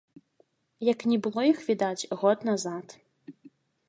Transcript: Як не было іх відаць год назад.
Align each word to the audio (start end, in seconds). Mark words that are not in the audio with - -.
Як 0.91 1.03
не 1.11 1.19
было 1.27 1.43
іх 1.49 1.59
відаць 1.69 2.09
год 2.21 2.37
назад. 2.49 2.85